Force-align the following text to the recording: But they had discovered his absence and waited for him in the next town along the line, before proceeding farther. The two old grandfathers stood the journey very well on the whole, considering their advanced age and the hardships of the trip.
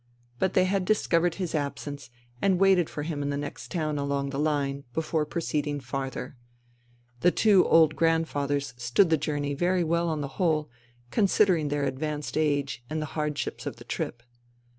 But 0.39 0.55
they 0.55 0.65
had 0.65 0.83
discovered 0.83 1.35
his 1.35 1.53
absence 1.53 2.09
and 2.41 2.59
waited 2.59 2.89
for 2.89 3.03
him 3.03 3.21
in 3.21 3.29
the 3.29 3.37
next 3.37 3.69
town 3.69 3.99
along 3.99 4.31
the 4.31 4.39
line, 4.39 4.83
before 4.93 5.27
proceeding 5.27 5.79
farther. 5.79 6.37
The 7.19 7.29
two 7.29 7.67
old 7.67 7.95
grandfathers 7.95 8.73
stood 8.77 9.11
the 9.11 9.15
journey 9.17 9.53
very 9.53 9.83
well 9.83 10.09
on 10.09 10.21
the 10.21 10.27
whole, 10.41 10.71
considering 11.11 11.67
their 11.67 11.83
advanced 11.83 12.35
age 12.35 12.83
and 12.89 12.99
the 12.99 13.05
hardships 13.13 13.67
of 13.67 13.75
the 13.75 13.83
trip. 13.85 14.23